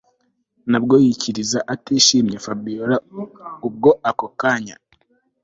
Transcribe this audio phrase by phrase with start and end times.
[0.71, 2.95] nabwo yikiriza atishimye Fabiora
[3.67, 4.75] ubwo ako kanya